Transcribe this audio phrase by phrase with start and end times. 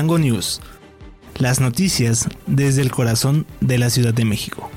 [0.00, 0.62] Chilango News.
[1.36, 4.70] Las noticias desde el corazón de la Ciudad de México.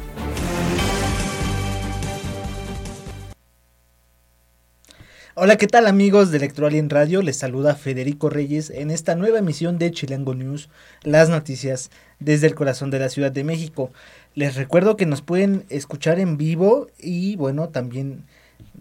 [5.35, 7.21] Hola, ¿qué tal amigos de Electroalien Radio?
[7.21, 10.67] Les saluda Federico Reyes en esta nueva emisión de Chilango News,
[11.03, 13.93] las noticias desde el corazón de la Ciudad de México.
[14.35, 18.25] Les recuerdo que nos pueden escuchar en vivo y bueno, también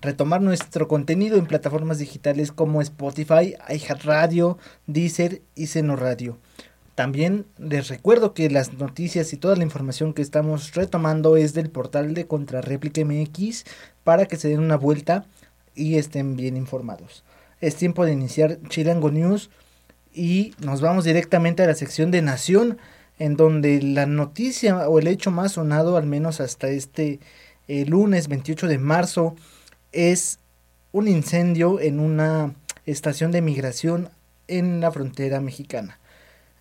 [0.02, 6.38] retomar nuestro contenido en plataformas digitales como Spotify, iHeartRadio, Deezer y Seno Radio.
[6.94, 11.70] También les recuerdo que las noticias y toda la información que estamos retomando es del
[11.70, 13.64] portal de Contrarréplica MX
[14.04, 15.24] para que se den una vuelta
[15.74, 17.24] y estén bien informados.
[17.60, 19.48] Es tiempo de iniciar Chilango News
[20.12, 22.76] y nos vamos directamente a la sección de Nación
[23.18, 27.20] en donde la noticia o el hecho más sonado, al menos hasta este
[27.68, 29.36] eh, lunes 28 de marzo,
[29.92, 30.38] es
[30.90, 32.54] un incendio en una
[32.86, 34.08] estación de migración
[34.48, 35.98] en la frontera mexicana.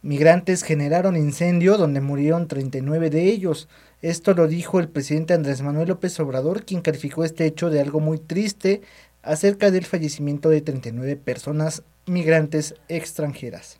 [0.03, 3.67] Migrantes generaron incendio donde murieron 39 de ellos.
[4.01, 7.99] Esto lo dijo el presidente Andrés Manuel López Obrador, quien calificó este hecho de algo
[7.99, 8.81] muy triste
[9.21, 13.79] acerca del fallecimiento de 39 personas migrantes extranjeras,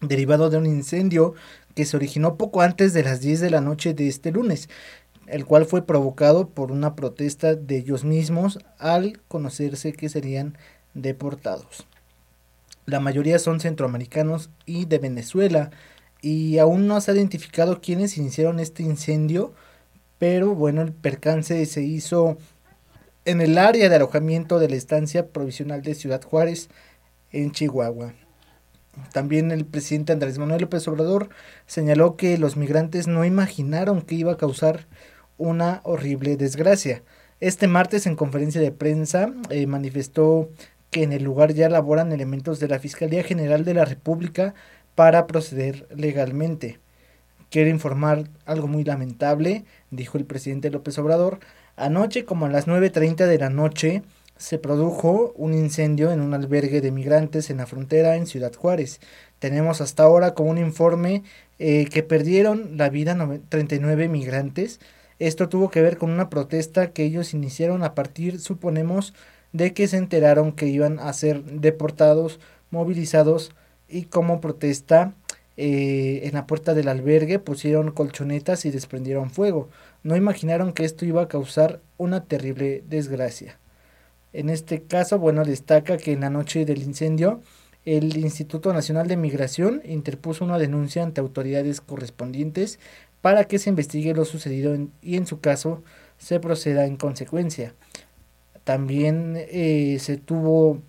[0.00, 1.34] derivado de un incendio
[1.74, 4.68] que se originó poco antes de las 10 de la noche de este lunes,
[5.30, 10.56] el cual fue provocado por una protesta de ellos mismos al conocerse que serían
[10.94, 11.86] deportados.
[12.86, 15.70] La mayoría son centroamericanos y de Venezuela
[16.22, 19.52] y aún no se ha identificado quiénes iniciaron este incendio,
[20.18, 22.38] pero bueno, el percance se hizo
[23.24, 26.70] en el área de alojamiento de la estancia provisional de Ciudad Juárez
[27.30, 28.14] en Chihuahua.
[29.12, 31.28] También el presidente Andrés Manuel López Obrador
[31.66, 34.86] señaló que los migrantes no imaginaron que iba a causar
[35.38, 37.02] una horrible desgracia.
[37.40, 40.50] Este martes en conferencia de prensa eh, manifestó
[40.90, 44.54] que en el lugar ya laboran elementos de la Fiscalía General de la República
[44.94, 46.80] para proceder legalmente.
[47.50, 51.38] Quiero informar algo muy lamentable, dijo el presidente López Obrador.
[51.76, 54.02] Anoche, como a las 9.30 de la noche,
[54.36, 59.00] se produjo un incendio en un albergue de migrantes en la frontera en Ciudad Juárez.
[59.38, 61.22] Tenemos hasta ahora como un informe
[61.58, 63.16] eh, que perdieron la vida
[63.48, 64.80] 39 migrantes.
[65.18, 69.14] Esto tuvo que ver con una protesta que ellos iniciaron a partir, suponemos,
[69.52, 72.38] de que se enteraron que iban a ser deportados,
[72.70, 73.52] movilizados
[73.88, 75.14] y como protesta
[75.56, 79.68] eh, en la puerta del albergue pusieron colchonetas y desprendieron fuego.
[80.04, 83.58] No imaginaron que esto iba a causar una terrible desgracia.
[84.32, 87.42] En este caso, bueno, destaca que en la noche del incendio,
[87.84, 92.78] el Instituto Nacional de Migración interpuso una denuncia ante autoridades correspondientes
[93.20, 95.82] para que se investigue lo sucedido y en su caso
[96.18, 97.74] se proceda en consecuencia.
[98.64, 100.82] También eh, se tuvo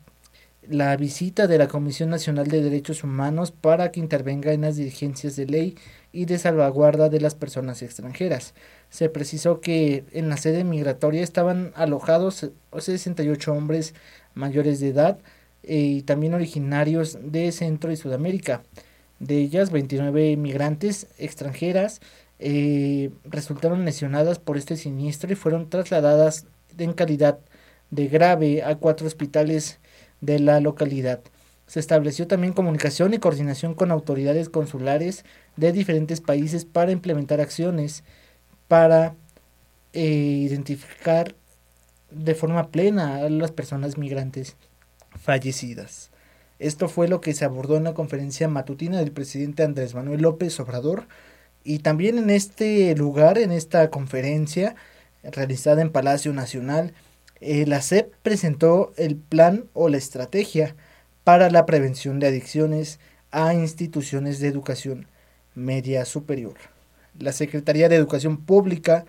[0.67, 5.35] la visita de la Comisión Nacional de Derechos Humanos para que intervenga en las diligencias
[5.35, 5.75] de ley
[6.12, 8.53] y de salvaguarda de las personas extranjeras
[8.90, 13.94] se precisó que en la sede migratoria estaban alojados 68 hombres
[14.34, 15.19] mayores de edad
[15.63, 18.63] eh, y también originarios de Centro y Sudamérica.
[19.19, 22.02] De ellas, 29 migrantes extranjeras
[22.40, 26.46] eh, resultaron lesionadas por este siniestro y fueron trasladadas
[26.78, 27.40] en calidad
[27.91, 29.79] de grave a cuatro hospitales
[30.22, 31.22] de la localidad.
[31.68, 35.25] Se estableció también comunicación y coordinación con autoridades consulares
[35.56, 38.03] de diferentes países para implementar acciones
[38.68, 39.16] para
[39.94, 41.35] eh, identificar
[42.12, 44.56] de forma plena a las personas migrantes
[45.19, 46.09] fallecidas.
[46.59, 50.59] Esto fue lo que se abordó en la conferencia matutina del presidente Andrés Manuel López
[50.59, 51.08] Obrador.
[51.64, 54.75] Y también en este lugar, en esta conferencia
[55.24, 56.94] realizada en Palacio Nacional,
[57.42, 60.76] eh, la SEP presentó el plan o la estrategia
[61.23, 63.00] para la prevención de adicciones
[63.32, 65.08] a instituciones de educación
[65.56, 66.56] media superior.
[67.17, 69.06] La Secretaría de Educación Pública,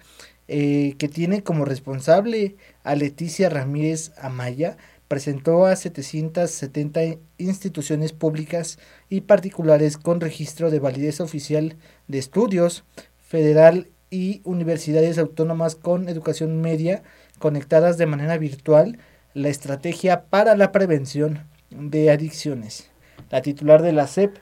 [0.47, 4.77] eh, que tiene como responsable a Leticia Ramírez Amaya,
[5.11, 7.01] presentó a 770
[7.37, 8.79] instituciones públicas
[9.09, 11.75] y particulares con registro de validez oficial
[12.07, 12.85] de estudios
[13.19, 17.03] federal y universidades autónomas con educación media
[17.41, 19.01] conectadas de manera virtual
[19.35, 22.89] la estrategia para la prevención de adicciones.
[23.31, 24.39] La titular de la SEP,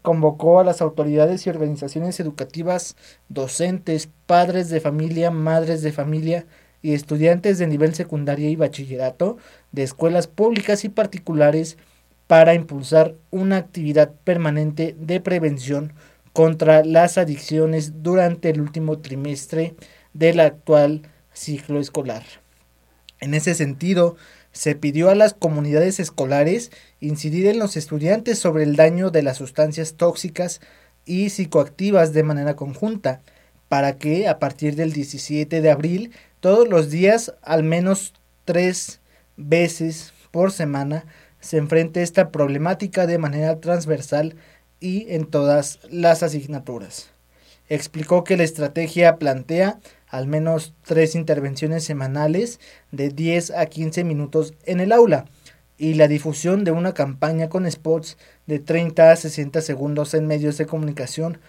[0.00, 2.96] convocó a las autoridades y organizaciones educativas,
[3.28, 6.46] docentes, padres de familia, madres de familia
[6.86, 9.38] y estudiantes de nivel secundaria y bachillerato
[9.72, 11.78] de escuelas públicas y particulares
[12.28, 15.94] para impulsar una actividad permanente de prevención
[16.32, 19.74] contra las adicciones durante el último trimestre
[20.14, 21.02] del actual
[21.32, 22.22] ciclo escolar.
[23.18, 24.14] En ese sentido,
[24.52, 29.38] se pidió a las comunidades escolares incidir en los estudiantes sobre el daño de las
[29.38, 30.60] sustancias tóxicas
[31.04, 33.22] y psicoactivas de manera conjunta,
[33.68, 36.12] para que a partir del 17 de abril,
[36.46, 38.14] todos los días, al menos
[38.44, 39.00] tres
[39.36, 41.04] veces por semana,
[41.40, 44.36] se enfrente esta problemática de manera transversal
[44.78, 47.10] y en todas las asignaturas.
[47.68, 52.60] Explicó que la estrategia plantea al menos tres intervenciones semanales
[52.92, 55.24] de 10 a 15 minutos en el aula
[55.76, 60.58] y la difusión de una campaña con spots de 30 a 60 segundos en medios
[60.58, 61.40] de comunicación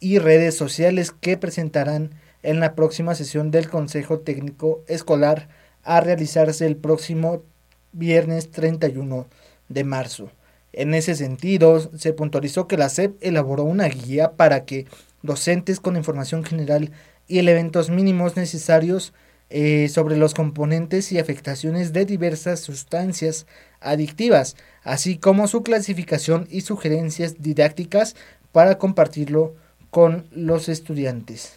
[0.00, 2.14] y redes sociales que presentarán
[2.46, 5.48] en la próxima sesión del Consejo Técnico Escolar
[5.82, 7.42] a realizarse el próximo
[7.90, 9.26] viernes 31
[9.68, 10.30] de marzo.
[10.72, 14.86] En ese sentido, se puntualizó que la SEP elaboró una guía para que
[15.22, 16.92] docentes con información general
[17.26, 19.12] y elementos mínimos necesarios
[19.50, 23.46] eh, sobre los componentes y afectaciones de diversas sustancias
[23.80, 24.54] adictivas,
[24.84, 28.14] así como su clasificación y sugerencias didácticas
[28.52, 29.56] para compartirlo
[29.90, 31.55] con los estudiantes.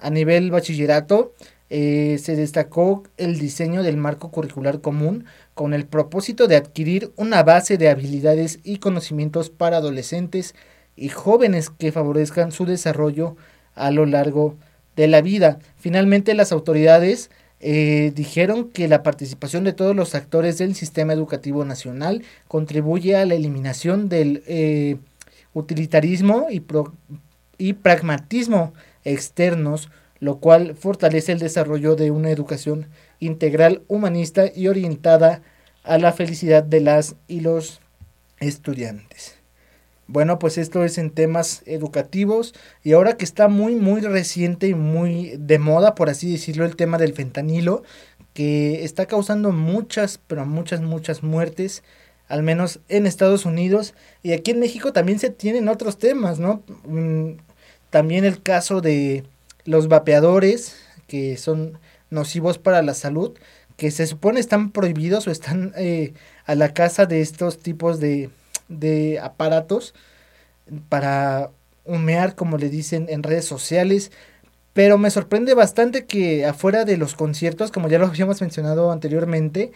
[0.00, 1.34] A nivel bachillerato,
[1.72, 5.24] eh, se destacó el diseño del marco curricular común
[5.54, 10.56] con el propósito de adquirir una base de habilidades y conocimientos para adolescentes
[10.96, 13.36] y jóvenes que favorezcan su desarrollo
[13.76, 14.56] a lo largo
[14.96, 15.60] de la vida.
[15.76, 17.30] Finalmente, las autoridades
[17.60, 23.26] eh, dijeron que la participación de todos los actores del sistema educativo nacional contribuye a
[23.26, 24.96] la eliminación del eh,
[25.52, 26.60] utilitarismo y,
[27.60, 28.72] y pragmatismo
[29.04, 32.88] externos, lo cual fortalece el desarrollo de una educación
[33.20, 35.42] integral, humanista y orientada
[35.84, 37.80] a la felicidad de las y los
[38.40, 39.36] estudiantes.
[40.06, 42.52] Bueno, pues esto es en temas educativos
[42.82, 46.74] y ahora que está muy muy reciente y muy de moda, por así decirlo, el
[46.74, 47.84] tema del fentanilo,
[48.34, 51.84] que está causando muchas, pero muchas, muchas muertes,
[52.26, 56.62] al menos en Estados Unidos y aquí en México también se tienen otros temas, ¿no?
[57.90, 59.24] También el caso de
[59.64, 60.76] los vapeadores,
[61.06, 61.78] que son
[62.08, 63.36] nocivos para la salud,
[63.76, 66.12] que se supone están prohibidos o están eh,
[66.46, 68.30] a la casa de estos tipos de
[68.70, 69.94] de aparatos
[70.88, 71.50] para
[71.84, 74.10] humear, como le dicen en redes sociales.
[74.72, 79.72] Pero me sorprende bastante que afuera de los conciertos, como ya lo habíamos mencionado anteriormente,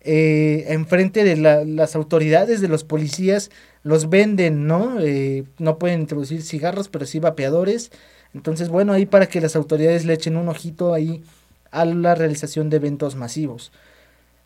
[0.00, 3.50] eh, enfrente de las autoridades, de los policías,
[3.82, 5.00] los venden, ¿no?
[5.00, 7.90] Eh, no pueden introducir cigarros, pero sí vapeadores.
[8.34, 11.22] Entonces, bueno, ahí para que las autoridades le echen un ojito ahí
[11.70, 13.72] a la realización de eventos masivos.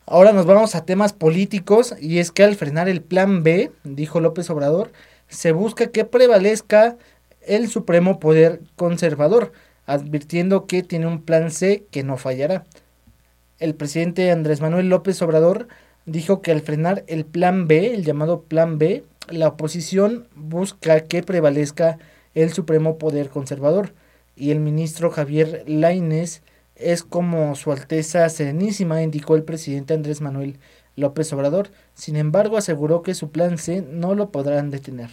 [0.07, 4.21] Ahora nos vamos a temas políticos y es que al frenar el plan B, dijo
[4.21, 4.93] López Obrador,
[5.29, 6.97] se busca que prevalezca
[7.47, 9.53] el supremo poder conservador,
[9.87, 12.65] advirtiendo que tiene un plan C que no fallará.
[13.63, 15.69] El presidente Andrés Manuel López Obrador
[16.05, 21.23] dijo que al frenar el plan B, el llamado plan B, la oposición busca que
[21.23, 21.99] prevalezca
[22.35, 23.95] el supremo poder conservador
[24.35, 26.43] y el ministro Javier Lainez
[26.75, 30.59] es como Su Alteza Serenísima, indicó el presidente Andrés Manuel
[30.97, 31.71] López Obrador.
[31.95, 35.11] Sin embargo, aseguró que su plan C no lo podrán detener.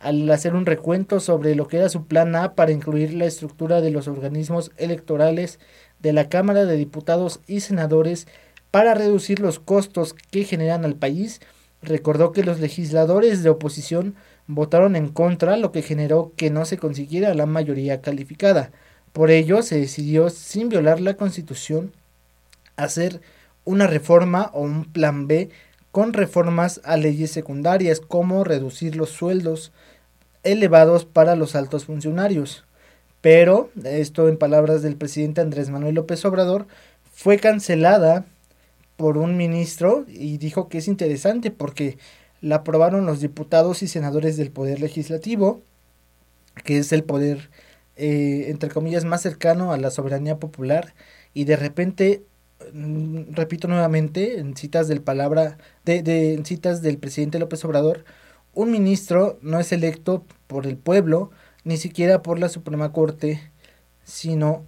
[0.00, 3.80] Al hacer un recuento sobre lo que era su plan A para incluir la estructura
[3.80, 5.60] de los organismos electorales
[6.04, 8.28] de la Cámara de Diputados y Senadores
[8.70, 11.40] para reducir los costos que generan al país,
[11.80, 14.14] recordó que los legisladores de oposición
[14.46, 18.70] votaron en contra, lo que generó que no se consiguiera la mayoría calificada.
[19.14, 21.92] Por ello, se decidió, sin violar la Constitución,
[22.76, 23.22] hacer
[23.64, 25.48] una reforma o un plan B
[25.90, 29.72] con reformas a leyes secundarias como reducir los sueldos
[30.42, 32.64] elevados para los altos funcionarios.
[33.24, 36.66] Pero, esto en palabras del presidente Andrés Manuel López Obrador,
[37.10, 38.26] fue cancelada
[38.98, 41.96] por un ministro y dijo que es interesante porque
[42.42, 45.62] la aprobaron los diputados y senadores del Poder Legislativo,
[46.64, 47.48] que es el poder
[47.96, 50.92] eh, entre comillas, más cercano a la soberanía popular.
[51.32, 52.24] Y de repente,
[52.74, 58.04] mm, repito nuevamente, en citas del palabra, de, de en citas del presidente López Obrador,
[58.52, 61.30] un ministro no es electo por el pueblo,
[61.64, 63.40] ni siquiera por la Suprema Corte,
[64.04, 64.64] sino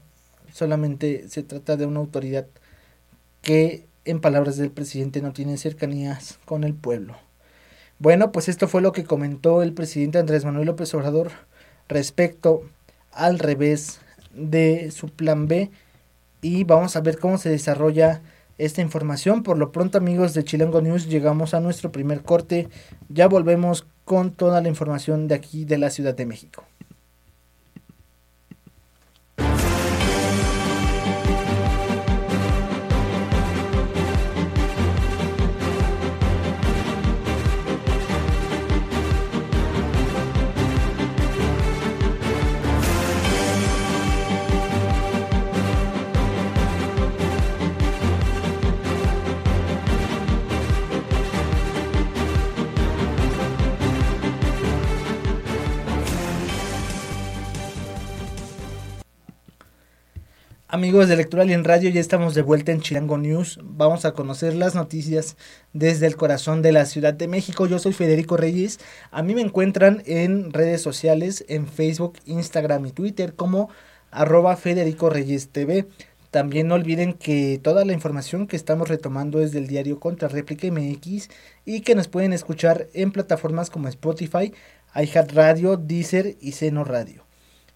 [0.52, 2.46] solamente se trata de una autoridad
[3.42, 7.16] que, en palabras del presidente, no tiene cercanías con el pueblo.
[7.98, 11.30] Bueno, pues esto fue lo que comentó el presidente Andrés Manuel López Obrador
[11.88, 12.62] respecto
[13.12, 14.00] al revés
[14.34, 15.70] de su plan B
[16.42, 18.22] y vamos a ver cómo se desarrolla
[18.58, 19.42] esta información.
[19.42, 22.68] Por lo pronto amigos de Chilango News llegamos a nuestro primer corte.
[23.08, 26.64] Ya volvemos con toda la información de aquí de la Ciudad de México.
[60.76, 63.58] Amigos de Electoral y en Radio, ya estamos de vuelta en Chilango News.
[63.62, 65.38] Vamos a conocer las noticias
[65.72, 67.66] desde el corazón de la Ciudad de México.
[67.66, 68.78] Yo soy Federico Reyes.
[69.10, 73.70] A mí me encuentran en redes sociales, en Facebook, Instagram y Twitter como
[74.10, 75.88] arroba Federico Reyes TV.
[76.30, 80.70] También no olviden que toda la información que estamos retomando es del diario Contra Réplica
[80.70, 81.30] MX
[81.64, 84.52] y que nos pueden escuchar en plataformas como Spotify,
[84.94, 87.25] iHeartRadio, Deezer y Seno Radio.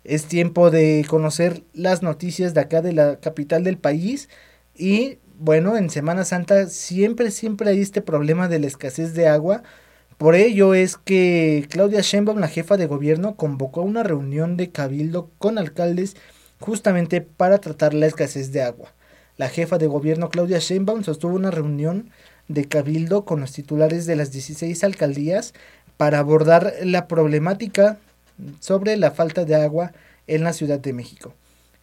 [0.04, 4.28] Es tiempo de conocer las noticias de acá de la capital del país
[4.74, 9.62] y bueno, en Semana Santa siempre, siempre hay este problema de la escasez de agua.
[10.18, 15.30] Por ello es que Claudia Sheinbaum, la jefa de gobierno, convocó una reunión de cabildo
[15.38, 16.14] con alcaldes
[16.60, 18.92] justamente para tratar la escasez de agua.
[19.38, 22.10] La jefa de gobierno Claudia Sheinbaum sostuvo una reunión
[22.48, 25.54] de cabildo con los titulares de las 16 alcaldías
[25.96, 27.98] para abordar la problemática
[28.60, 29.92] sobre la falta de agua
[30.26, 31.34] en la Ciudad de México.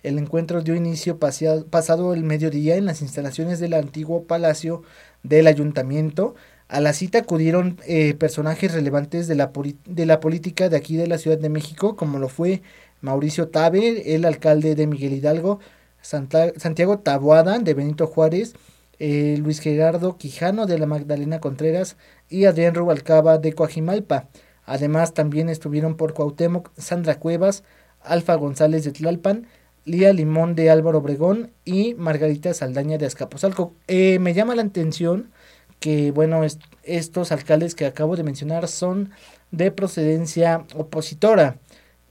[0.04, 4.84] El encuentro dio inicio pasado el mediodía en las instalaciones del antiguo Palacio
[5.24, 6.36] del Ayuntamiento.
[6.68, 9.52] A la cita acudieron eh, personajes relevantes de la,
[9.86, 12.62] de la política de aquí de la Ciudad de México, como lo fue
[13.02, 15.60] Mauricio Tabe, el alcalde de Miguel Hidalgo,
[16.02, 18.54] Santiago Taboada de Benito Juárez,
[19.00, 21.98] eh, Luis Gerardo Quijano de la Magdalena Contreras
[22.30, 24.28] y Adrián Rubalcaba de Coajimalpa.
[24.68, 27.64] Además, también estuvieron por Cuauhtémoc Sandra Cuevas,
[28.02, 29.48] Alfa González de Tlalpan,
[29.86, 33.74] Lía Limón de Álvaro Obregón y Margarita Saldaña de Azcapotzalco.
[33.88, 35.32] Eh, me llama la atención
[35.80, 36.42] que, bueno,
[36.84, 39.12] estos alcaldes que acabo de mencionar son
[39.52, 41.60] de procedencia opositora.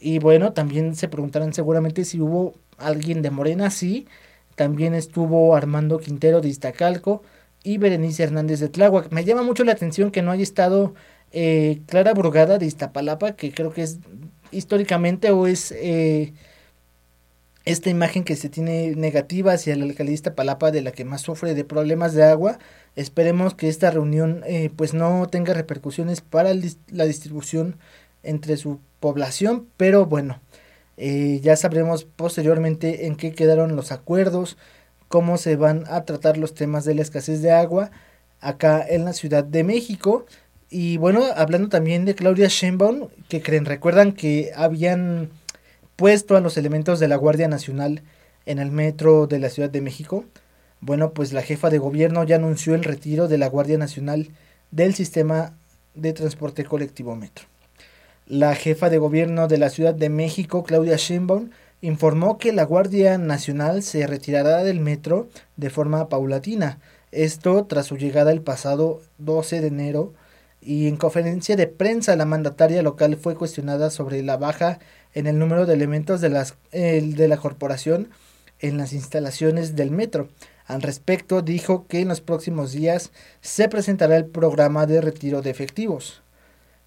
[0.00, 4.06] Y bueno, también se preguntarán seguramente si hubo alguien de Morena, sí.
[4.54, 7.22] También estuvo Armando Quintero de Iztacalco
[7.62, 9.12] y Berenice Hernández de Tláhuac.
[9.12, 10.94] Me llama mucho la atención que no haya estado
[11.32, 13.98] eh, Clara Brugada de Iztapalapa, que creo que es
[14.50, 16.32] históricamente o es eh,
[17.64, 21.22] esta imagen que se tiene negativa hacia la alcaldía de Iztapalapa de la que más
[21.22, 22.58] sufre de problemas de agua.
[22.94, 26.52] Esperemos que esta reunión eh, pues no tenga repercusiones para
[26.88, 27.76] la distribución
[28.22, 30.40] entre su población, pero bueno,
[30.96, 34.56] ya sabremos posteriormente en qué quedaron los acuerdos,
[35.08, 37.90] cómo se van a tratar los temas de la escasez de agua
[38.40, 40.26] acá en la Ciudad de México.
[40.68, 45.30] Y bueno, hablando también de Claudia Sheinbaum, que creen, recuerdan que habían
[45.94, 48.02] puesto a los elementos de la Guardia Nacional
[48.46, 50.24] en el metro de la Ciudad de México.
[50.80, 54.28] Bueno, pues la jefa de gobierno ya anunció el retiro de la Guardia Nacional
[54.70, 55.54] del sistema
[55.94, 57.46] de transporte colectivo metro.
[58.26, 63.18] La jefa de gobierno de la Ciudad de México, Claudia Sheinbaum, informó que la Guardia
[63.18, 66.80] Nacional se retirará del metro de forma paulatina.
[67.12, 70.12] Esto tras su llegada el pasado 12 de enero
[70.66, 74.80] y en conferencia de prensa la mandataria local fue cuestionada sobre la baja
[75.14, 78.08] en el número de elementos de, las, de la corporación
[78.58, 80.28] en las instalaciones del metro.
[80.66, 85.50] Al respecto, dijo que en los próximos días se presentará el programa de retiro de
[85.50, 86.22] efectivos.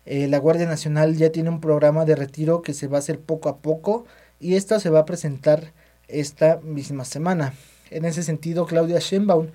[0.06, 3.18] Eh, la Guardia Nacional ya tiene un programa de retiro que se va a hacer
[3.18, 4.06] poco a poco
[4.42, 5.72] y esto se va a presentar
[6.10, 7.54] esta misma semana.
[7.92, 9.48] En ese sentido, Claudia Sheinbaum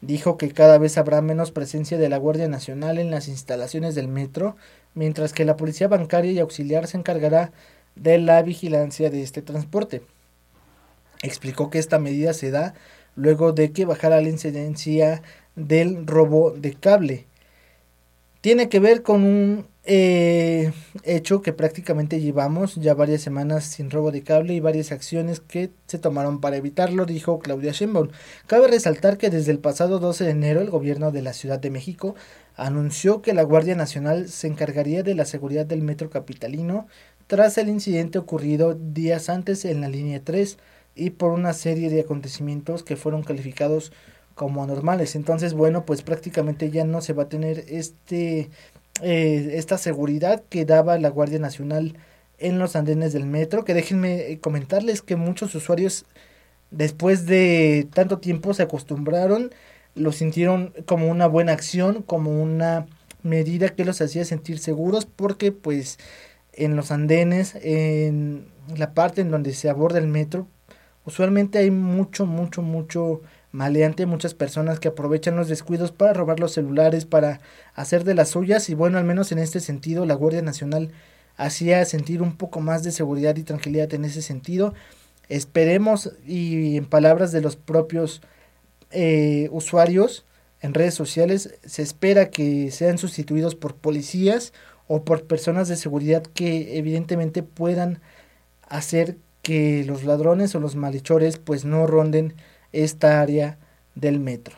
[0.00, 4.08] Dijo que cada vez habrá menos presencia de la Guardia Nacional en las instalaciones del
[4.08, 4.56] metro,
[4.94, 7.52] mientras que la Policía Bancaria y Auxiliar se encargará
[7.96, 10.02] de la vigilancia de este transporte.
[11.22, 12.74] Explicó que esta medida se da
[13.14, 15.22] luego de que bajara la incidencia
[15.54, 17.26] del robo de cable.
[18.40, 20.72] Tiene que ver con un eh,
[21.04, 25.70] hecho que prácticamente llevamos ya varias semanas sin robo de cable y varias acciones que
[25.86, 28.08] se tomaron para evitarlo, dijo Claudia Sheinbaum.
[28.46, 31.70] Cabe resaltar que desde el pasado 12 de enero el gobierno de la Ciudad de
[31.70, 32.14] México
[32.56, 36.86] anunció que la Guardia Nacional se encargaría de la seguridad del metro capitalino
[37.26, 40.58] tras el incidente ocurrido días antes en la línea 3
[40.94, 43.92] y por una serie de acontecimientos que fueron calificados
[44.34, 45.16] como anormales.
[45.16, 48.50] Entonces, bueno, pues prácticamente ya no se va a tener este
[49.02, 51.96] eh, esta seguridad que daba la Guardia Nacional
[52.38, 56.06] en los andenes del metro, que déjenme comentarles que muchos usuarios
[56.70, 59.50] después de tanto tiempo se acostumbraron,
[59.94, 62.86] lo sintieron como una buena acción, como una
[63.22, 65.98] medida que los hacía sentir seguros porque pues
[66.52, 70.46] en los andenes, en la parte en donde se aborda el metro,
[71.04, 76.52] usualmente hay mucho, mucho, mucho maleante, muchas personas que aprovechan los descuidos para robar los
[76.52, 77.40] celulares, para
[77.74, 80.90] hacer de las suyas y bueno, al menos en este sentido la Guardia Nacional
[81.36, 84.74] hacía sentir un poco más de seguridad y tranquilidad en ese sentido.
[85.28, 88.20] Esperemos y en palabras de los propios
[88.90, 90.24] eh, usuarios
[90.60, 94.52] en redes sociales se espera que sean sustituidos por policías
[94.88, 98.00] o por personas de seguridad que evidentemente puedan
[98.68, 102.34] hacer que los ladrones o los malhechores pues no ronden
[102.72, 103.58] esta área
[103.94, 104.56] del metro.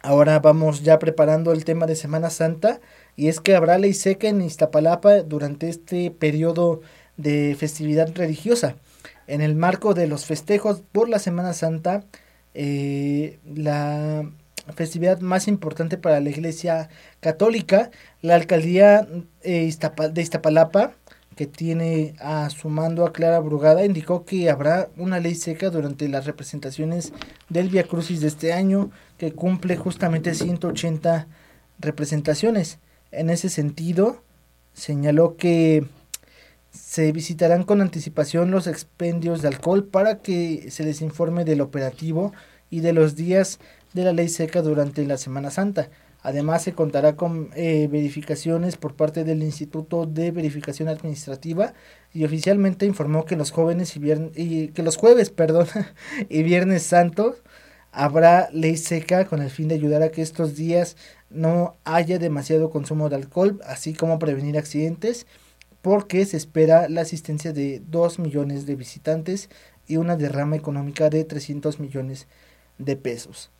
[0.00, 2.80] Ahora vamos ya preparando el tema de Semana Santa
[3.16, 6.80] y es que habrá ley seca en Iztapalapa durante este periodo
[7.16, 8.76] de festividad religiosa.
[9.26, 12.04] En el marco de los festejos por la Semana Santa,
[12.54, 14.30] eh, la
[14.74, 16.88] festividad más importante para la Iglesia
[17.20, 17.90] Católica,
[18.22, 19.06] la alcaldía
[19.42, 19.70] eh,
[20.12, 20.94] de Iztapalapa,
[21.38, 26.08] que tiene a su mando a Clara Brugada, indicó que habrá una ley seca durante
[26.08, 27.12] las representaciones
[27.48, 31.28] del Via Crucis de este año, que cumple justamente 180
[31.78, 32.80] representaciones.
[33.12, 34.24] En ese sentido,
[34.72, 35.86] señaló que
[36.72, 42.32] se visitarán con anticipación los expendios de alcohol para que se les informe del operativo
[42.68, 43.60] y de los días
[43.92, 45.88] de la ley seca durante la Semana Santa.
[46.20, 51.74] Además, se contará con eh, verificaciones por parte del Instituto de Verificación Administrativa
[52.12, 54.00] y oficialmente informó que los jóvenes y,
[54.34, 55.66] y que los jueves, perdón,
[56.28, 57.42] y viernes santos
[57.92, 60.96] habrá ley seca con el fin de ayudar a que estos días
[61.30, 65.26] no haya demasiado consumo de alcohol, así como prevenir accidentes,
[65.82, 69.48] porque se espera la asistencia de 2 millones de visitantes
[69.86, 72.26] y una derrama económica de 300 millones
[72.78, 73.50] de pesos.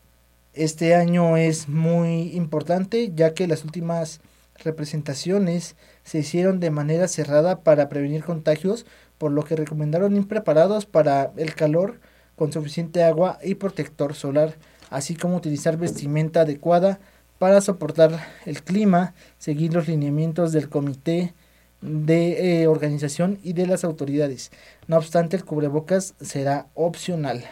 [0.54, 4.20] Este año es muy importante ya que las últimas
[4.56, 8.87] representaciones se hicieron de manera cerrada para prevenir contagios,
[9.18, 12.00] por lo que recomendaron ir preparados para el calor
[12.37, 14.56] con suficiente agua y protector solar,
[14.90, 16.98] así como utilizar vestimenta adecuada
[17.38, 21.34] para soportar el clima, seguir los lineamientos del comité
[21.80, 24.50] de eh, organización y de las autoridades.
[24.87, 27.44] No obstante, el cubrebocas será opcional.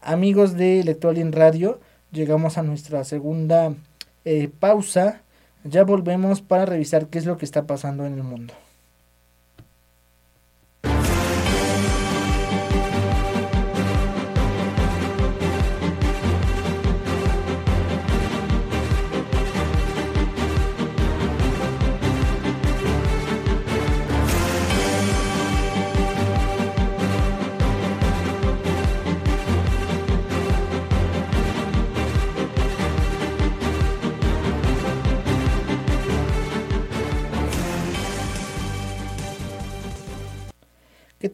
[0.00, 1.80] Amigos de Electoral Radio,
[2.16, 3.74] llegamos a nuestra segunda
[4.24, 5.20] eh, pausa.
[5.62, 8.54] Ya volvemos para revisar qué es lo que está pasando en el mundo.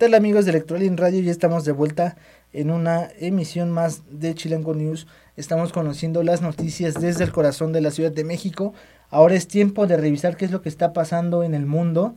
[0.02, 1.20] Tal amigos de Electroalien Radio?
[1.20, 2.16] Ya estamos de vuelta
[2.52, 5.06] en una emisión más de Chilango News.
[5.36, 8.74] Estamos conociendo las noticias desde el corazón de la Ciudad de México.
[9.10, 12.16] Ahora es tiempo de revisar qué es lo que está pasando en el mundo.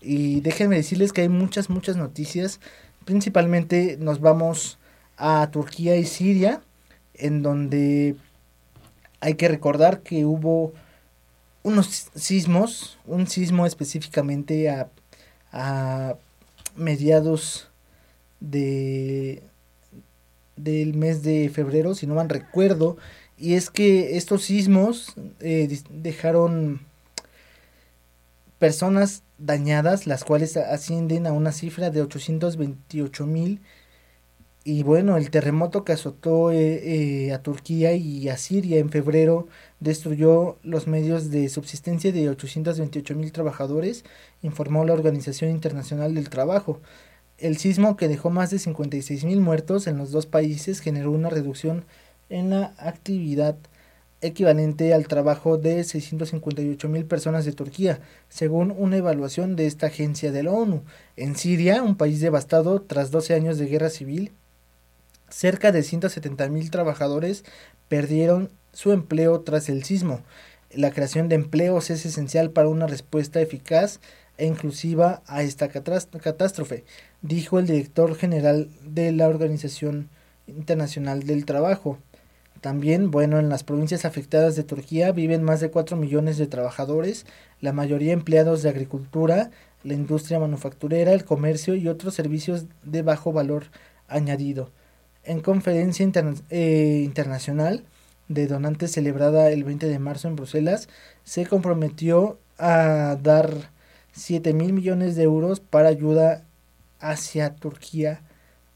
[0.00, 2.58] Y déjenme decirles que hay muchas, muchas noticias.
[3.04, 4.80] Principalmente nos vamos
[5.16, 6.62] a Turquía y Siria,
[7.14, 8.16] en donde
[9.20, 10.72] hay que recordar que hubo
[11.62, 14.88] unos sismos, un sismo específicamente a,
[15.52, 16.16] a
[16.80, 17.68] mediados
[18.40, 19.42] de
[20.56, 22.98] del mes de febrero, si no mal recuerdo,
[23.38, 26.80] y es que estos sismos eh, dejaron
[28.58, 33.60] personas dañadas, las cuales ascienden a una cifra de 828 mil.
[34.62, 39.48] Y bueno, el terremoto que azotó eh, eh, a Turquía y a Siria en febrero
[39.80, 44.04] destruyó los medios de subsistencia de 828 mil trabajadores,
[44.42, 46.80] informó la Organización Internacional del Trabajo.
[47.38, 51.30] El sismo que dejó más de 56 mil muertos en los dos países generó una
[51.30, 51.86] reducción
[52.28, 53.56] en la actividad
[54.20, 60.32] equivalente al trabajo de 658 mil personas de Turquía, según una evaluación de esta agencia
[60.32, 60.82] de la ONU.
[61.16, 64.32] En Siria, un país devastado tras 12 años de guerra civil,
[65.30, 67.44] cerca de 170 mil trabajadores
[67.88, 70.22] perdieron su empleo tras el sismo.
[70.72, 74.00] La creación de empleos es esencial para una respuesta eficaz
[74.38, 76.84] e inclusiva a esta catástrofe,
[77.22, 80.08] dijo el director general de la Organización
[80.46, 81.98] Internacional del Trabajo.
[82.60, 87.26] También, bueno, en las provincias afectadas de Turquía viven más de 4 millones de trabajadores,
[87.60, 89.50] la mayoría empleados de agricultura,
[89.82, 93.64] la industria manufacturera, el comercio y otros servicios de bajo valor
[94.08, 94.70] añadido.
[95.24, 96.10] En conferencia
[96.50, 97.84] eh, internacional,
[98.28, 100.88] de donantes celebrada el 20 de marzo en Bruselas,
[101.24, 103.70] se comprometió a dar
[104.12, 106.44] 7 mil millones de euros para ayuda
[107.00, 108.22] hacia Turquía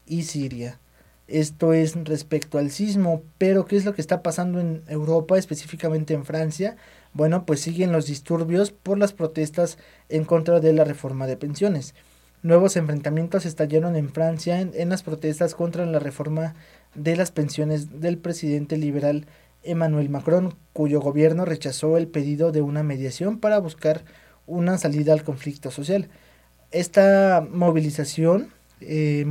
[0.05, 0.79] y Siria.
[1.27, 6.13] Esto es respecto al sismo, pero ¿qué es lo que está pasando en Europa, específicamente
[6.13, 6.75] en Francia?
[7.13, 9.79] Bueno, pues siguen los disturbios por las protestas
[10.09, 11.95] en contra de la reforma de pensiones.
[12.43, 16.53] Nuevos enfrentamientos estallaron en Francia en, las protestas contra la reforma
[16.93, 19.25] de las pensiones del presidente liberal
[19.63, 24.05] Emmanuel Macron, cuyo gobierno rechazó el pedido de una mediación para buscar
[24.45, 26.09] una salida al conflicto social.
[26.71, 29.25] Esta movilización eh,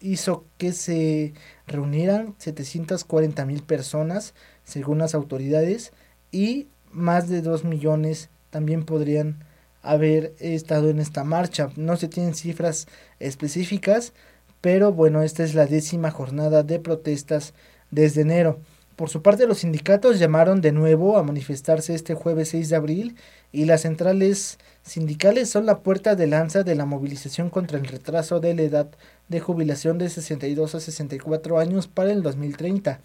[0.00, 1.32] hizo que se
[1.66, 4.34] reunieran 740 mil personas,
[4.64, 5.92] según las autoridades,
[6.32, 9.44] y más de 2 millones también podrían
[9.86, 11.70] haber estado en esta marcha.
[11.76, 12.86] No se tienen cifras
[13.20, 14.12] específicas,
[14.60, 17.54] pero bueno, esta es la décima jornada de protestas
[17.90, 18.58] desde enero.
[18.96, 23.16] Por su parte, los sindicatos llamaron de nuevo a manifestarse este jueves 6 de abril
[23.52, 28.40] y las centrales sindicales son la puerta de lanza de la movilización contra el retraso
[28.40, 28.88] de la edad
[29.28, 33.00] de jubilación de 62 a 64 años para el 2030.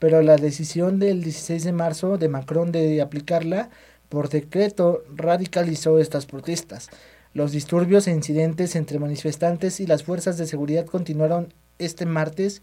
[0.00, 3.70] Pero la decisión del 16 de marzo de Macron de aplicarla
[4.08, 6.88] por decreto radicalizó estas protestas.
[7.34, 12.62] Los disturbios e incidentes entre manifestantes y las fuerzas de seguridad continuaron este martes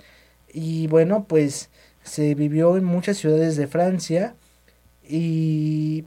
[0.51, 1.69] y bueno, pues
[2.03, 4.35] se vivió en muchas ciudades de Francia
[5.07, 6.05] y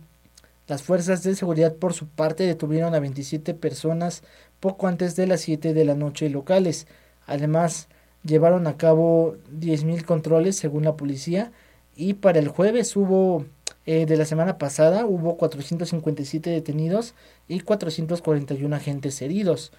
[0.66, 4.22] las fuerzas de seguridad por su parte detuvieron a 27 personas
[4.60, 6.86] poco antes de las 7 de la noche locales.
[7.26, 7.88] Además,
[8.24, 11.52] llevaron a cabo 10.000 controles según la policía
[11.96, 13.46] y para el jueves hubo
[13.90, 17.14] eh, de la semana pasada hubo 457 detenidos
[17.48, 19.72] y 441 agentes heridos.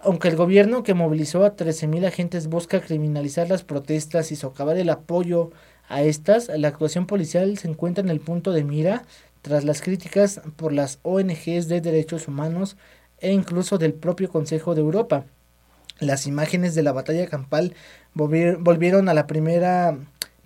[0.00, 4.90] Aunque el gobierno que movilizó a 13.000 agentes busca criminalizar las protestas y socavar el
[4.90, 5.52] apoyo
[5.88, 9.04] a estas, la actuación policial se encuentra en el punto de mira
[9.42, 12.76] tras las críticas por las ONGs de derechos humanos
[13.20, 15.24] e incluso del propio Consejo de Europa.
[16.00, 17.74] Las imágenes de la batalla campal
[18.12, 19.96] volvieron a la primera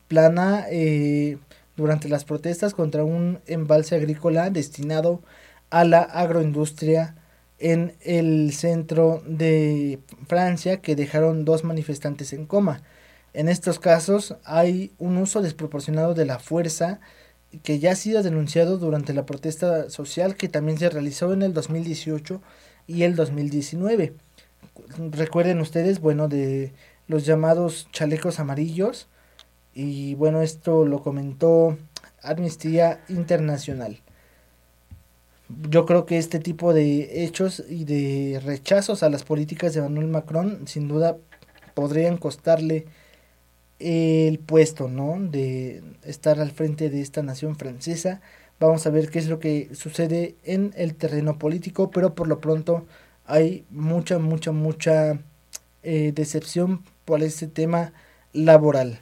[0.07, 1.39] plana eh,
[1.81, 5.23] durante las protestas contra un embalse agrícola destinado
[5.71, 7.17] a la agroindustria
[7.59, 12.83] en el centro de Francia que dejaron dos manifestantes en coma.
[13.33, 17.01] En estos casos hay un uso desproporcionado de la fuerza
[17.63, 21.55] que ya ha sido denunciado durante la protesta social que también se realizó en el
[21.55, 22.41] 2018
[22.87, 24.15] y el 2019.
[25.13, 26.73] Recuerden ustedes, bueno, de
[27.09, 29.09] los llamados chalecos amarillos
[29.75, 31.77] y bueno, esto lo comentó
[32.23, 34.01] Amnistía Internacional
[35.69, 40.09] yo creo que este tipo de hechos y de rechazos a las políticas de Emmanuel
[40.09, 41.17] Macron sin duda
[41.75, 42.87] podrían costarle
[43.79, 45.17] el puesto, ¿no?
[45.19, 48.21] De estar al frente de esta nación francesa.
[48.61, 52.41] Vamos a ver qué es lo que sucede en el terreno político, pero por lo
[52.41, 52.87] pronto
[53.25, 55.19] hay mucha, mucha, mucha
[55.83, 57.93] eh, decepción por este tema
[58.33, 59.01] laboral.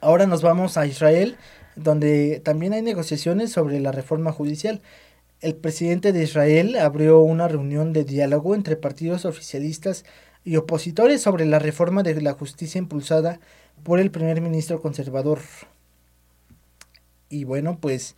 [0.00, 1.36] Ahora nos vamos a Israel,
[1.76, 4.82] donde también hay negociaciones sobre la reforma judicial
[5.40, 10.04] el presidente de Israel abrió una reunión de diálogo entre partidos oficialistas
[10.44, 13.40] y opositores sobre la reforma de la justicia impulsada
[13.82, 15.40] por el primer ministro conservador.
[17.30, 18.16] Y bueno, pues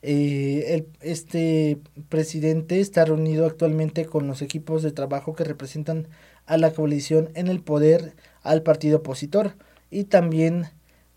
[0.00, 6.08] eh, este presidente está reunido actualmente con los equipos de trabajo que representan
[6.46, 9.56] a la coalición en el poder al partido opositor
[9.90, 10.68] y también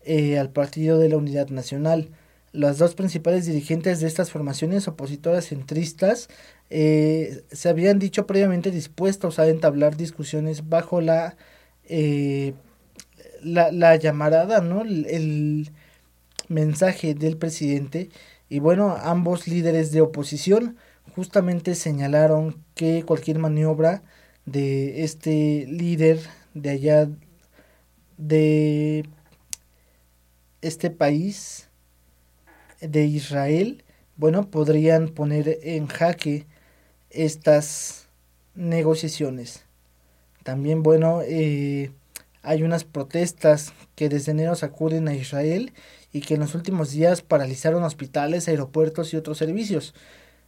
[0.06, 2.10] eh, al partido de la unidad nacional
[2.56, 6.28] las dos principales dirigentes de estas formaciones opositoras centristas
[6.70, 11.36] eh, se habían dicho previamente dispuestos a entablar discusiones bajo la,
[11.84, 12.54] eh,
[13.42, 14.82] la, llamarada, ¿no?
[14.82, 15.70] El,
[16.48, 18.08] mensaje del presidente.
[18.48, 20.76] Y bueno, ambos líderes de oposición
[21.16, 24.04] justamente señalaron que cualquier maniobra
[24.44, 26.20] de este líder
[26.54, 27.08] de allá
[28.16, 29.06] de
[30.62, 31.68] este país
[32.80, 33.84] de Israel,
[34.16, 36.46] bueno, podrían poner en jaque
[37.10, 38.08] estas
[38.54, 39.64] negociaciones.
[40.42, 41.90] También, bueno, eh,
[42.42, 45.72] hay unas protestas que desde enero sacuden a Israel
[46.12, 49.94] y que en los últimos días paralizaron hospitales, aeropuertos y otros servicios.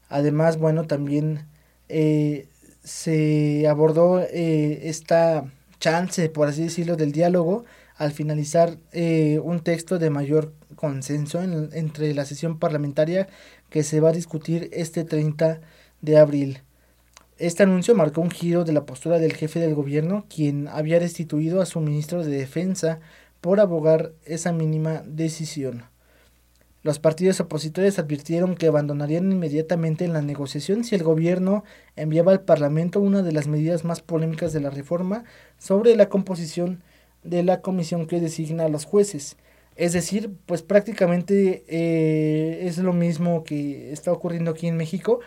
[0.08, 1.46] Además, bueno, también
[1.88, 2.46] eh,
[2.84, 5.44] se abordó eh, esta
[5.80, 7.64] chance, por así decirlo, del diálogo
[7.98, 13.28] al finalizar un texto de mayor consenso entre la sesión parlamentaria
[13.68, 15.60] que se va a discutir este 30
[16.00, 16.62] de abril.
[17.36, 21.60] Este anuncio marcó un giro de la postura del jefe del gobierno, quien había destituido
[21.60, 23.00] a su ministro de Defensa
[23.40, 25.84] por abogar esa mínima decisión.
[26.82, 31.64] Los partidos opositores advirtieron que abandonarían inmediatamente la negociación si el gobierno
[31.96, 35.24] enviaba al Parlamento una de las medidas más polémicas de la reforma
[35.58, 36.82] sobre la composición
[37.22, 39.36] de la comisión que designa a los jueces.
[39.76, 45.20] Es decir, pues prácticamente eh, es lo mismo que está ocurriendo aquí en México.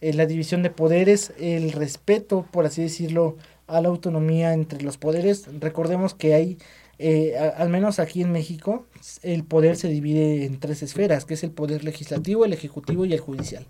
[0.00, 4.96] Eh, la división de poderes, el respeto, por así decirlo, a la autonomía entre los
[4.96, 5.46] poderes.
[5.60, 6.58] Recordemos que hay,
[6.98, 8.86] eh, al menos aquí en México,
[9.22, 13.12] el poder se divide en tres esferas, que es el poder legislativo, el ejecutivo y
[13.12, 13.66] el judicial.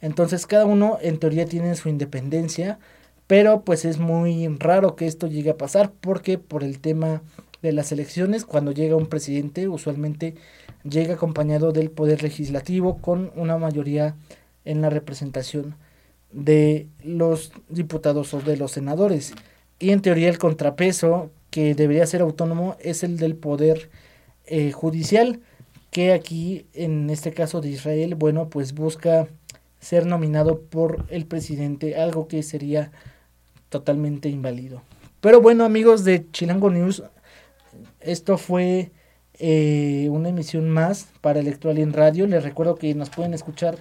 [0.00, 2.78] Entonces cada uno en teoría tiene su independencia,
[3.28, 7.22] pero pues es muy raro que esto llegue a pasar porque por el tema
[7.62, 10.34] de las elecciones, cuando llega un presidente, usualmente
[10.82, 14.16] llega acompañado del poder legislativo con una mayoría
[14.64, 15.76] en la representación
[16.32, 19.34] de los diputados o de los senadores.
[19.78, 23.90] Y en teoría el contrapeso que debería ser autónomo es el del poder
[24.46, 25.40] eh, judicial,
[25.90, 29.28] que aquí en este caso de Israel, bueno, pues busca
[29.80, 32.90] ser nominado por el presidente, algo que sería
[33.68, 34.82] totalmente inválido.
[35.20, 37.02] Pero bueno amigos de Chilango News,
[38.00, 38.92] esto fue
[39.38, 42.26] eh, una emisión más para Electoral en Radio.
[42.26, 43.78] Les recuerdo que nos pueden escuchar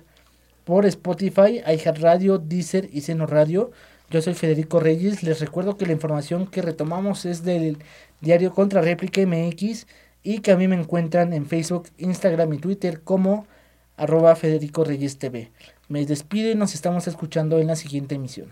[0.64, 1.62] por Spotify,
[1.96, 3.72] Radio, Deezer y Seno Radio.
[4.10, 5.24] Yo soy Federico Reyes.
[5.24, 7.78] Les recuerdo que la información que retomamos es del
[8.22, 9.88] diario Contra Réplica MX
[10.24, 13.48] y que a mí me encuentran en Facebook, Instagram y Twitter como
[13.96, 15.52] arroba Federico Reyes TV.
[15.88, 18.52] Me despido y nos estamos escuchando en la siguiente emisión.